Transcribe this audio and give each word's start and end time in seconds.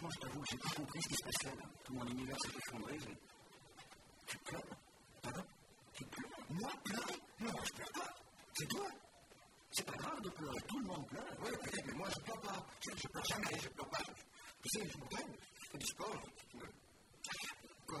J'ai 0.00 0.56
pas 0.58 0.70
compris 0.76 1.00
ce 1.02 1.08
qui 1.08 1.14
se 1.16 1.24
passait 1.24 1.56
là. 1.56 1.62
Tout 1.84 1.92
mon 1.94 2.06
univers 2.06 2.36
s'est 2.40 2.56
effondré. 2.56 2.96
Tu 4.26 4.38
pleures 4.38 4.62
Pardon? 5.22 5.44
Tu 5.94 6.04
pleures? 6.04 6.30
Moi, 6.50 6.70
pleurer? 6.84 7.20
Non, 7.40 7.52
je 7.64 7.72
pleure 7.72 7.92
pas. 7.92 8.14
C'est 8.56 8.66
toi 8.68 8.86
C'est 9.72 9.86
pas 9.86 9.96
grave 9.96 10.20
de 10.22 10.28
pleurer. 10.30 10.60
Tout 10.68 10.78
le 10.78 10.86
monde 10.86 11.06
pleure. 11.08 11.24
Oui, 11.42 11.50
mais 11.86 11.92
moi, 11.94 12.08
je 12.14 12.20
pleure 12.20 12.40
pas. 12.42 12.66
Je, 12.80 12.90
je 12.96 13.08
pleure 13.08 13.24
jamais, 13.24 13.60
je 13.60 13.68
pleure 13.70 13.88
pas. 13.90 13.98
Tu 14.62 14.68
sais, 14.68 14.88
je 14.88 14.98
m'entraîne, 14.98 15.34
je 15.64 15.70
fais 15.72 15.78
du 15.78 15.86
sport. 15.86 16.22
je- 16.54 16.66
Quoi? 17.86 18.00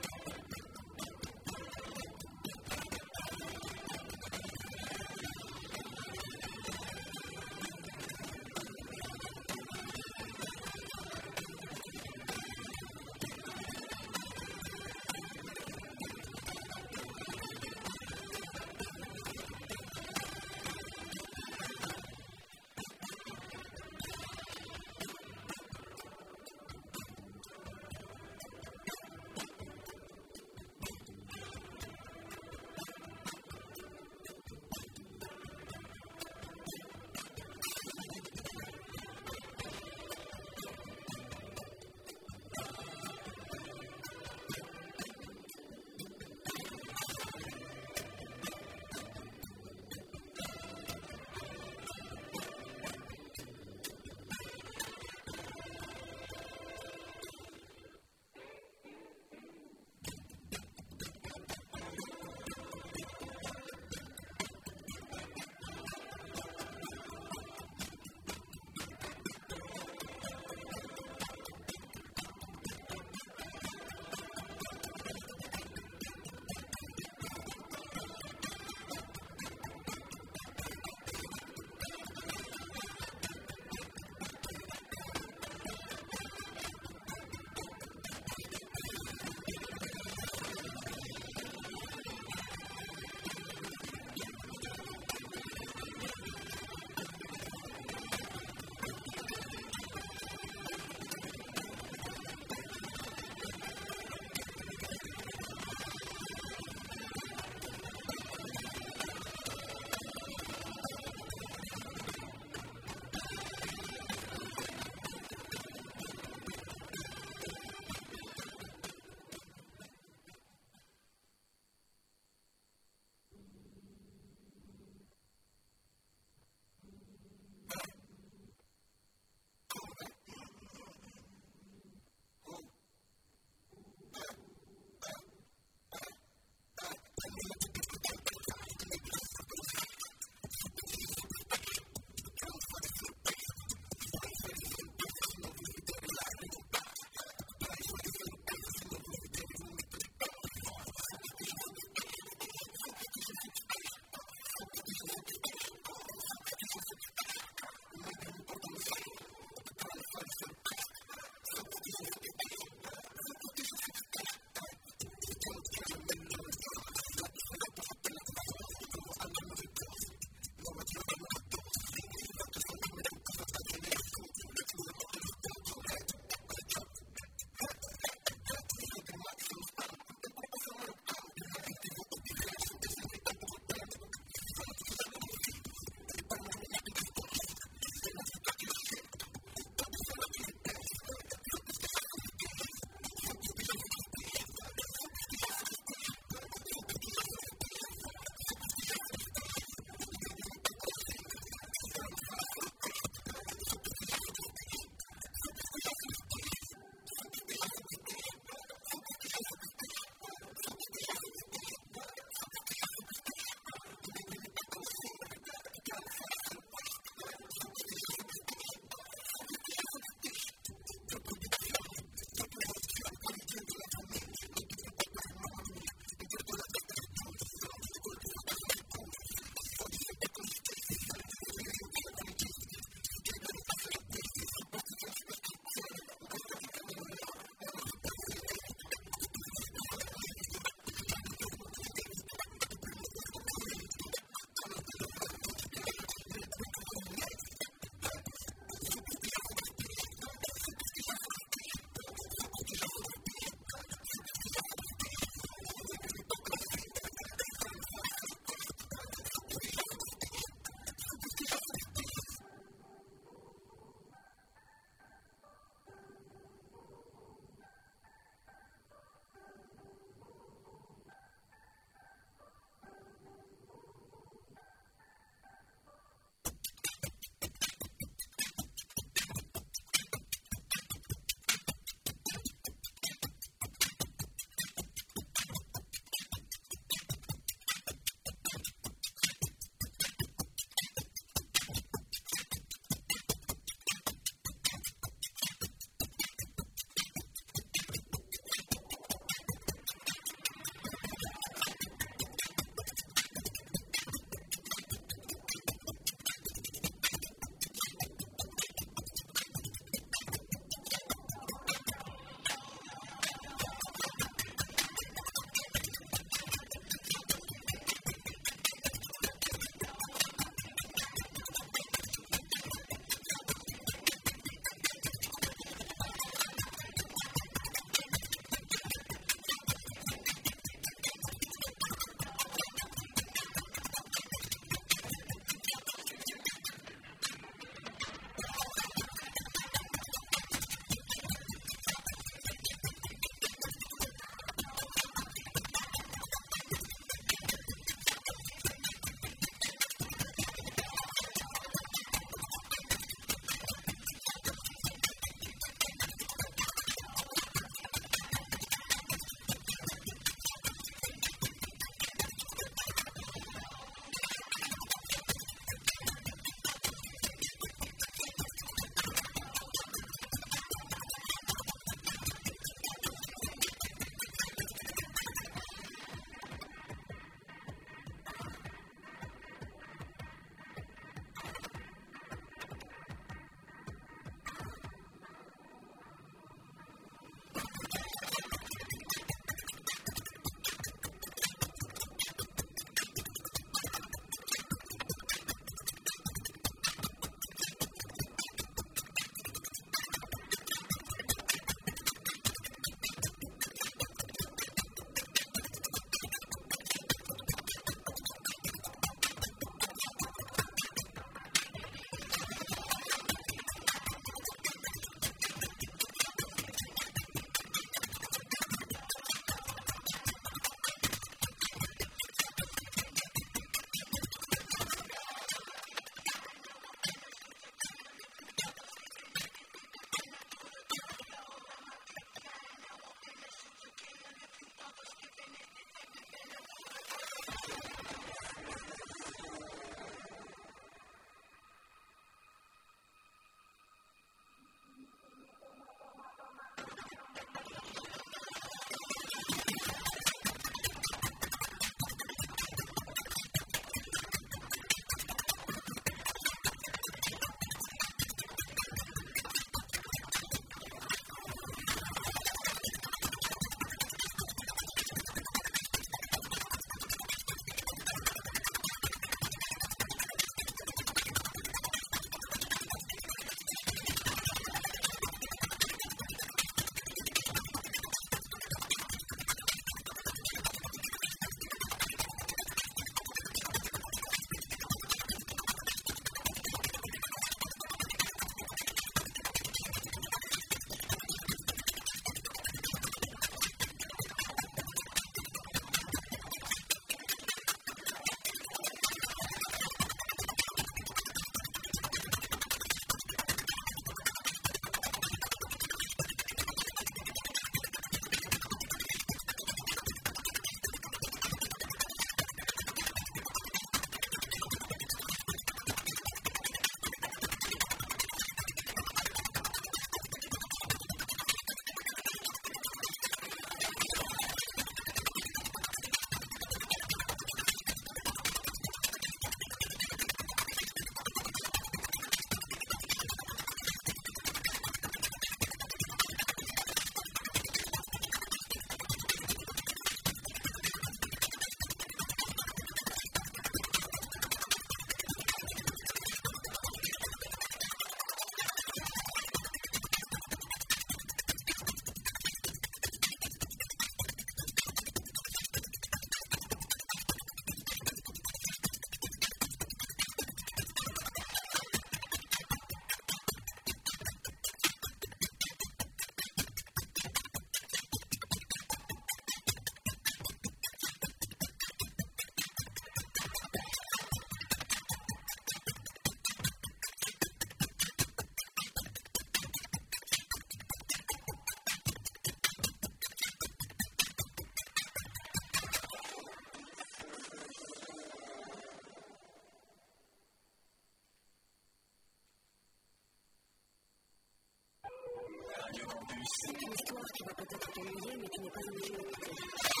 C'est 596.53 596.81
une 596.81 596.93
histoire 596.93 597.23
qui 597.33 597.43
va 597.43 597.53
peut-être 597.53 597.91
t'ennuyer, 597.93 598.37
mais 598.39 598.47
qui 598.49 598.61
n'est 598.61 598.69
pas 598.69 598.81
d'écouter. 598.81 600.00